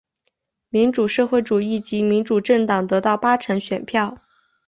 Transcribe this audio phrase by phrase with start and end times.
[0.69, 4.17] 民主社会主义及民主政党得到八成选票。